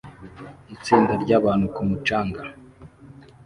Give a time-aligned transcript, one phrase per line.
[0.75, 2.41] Itsinda ryabantu ku mucanga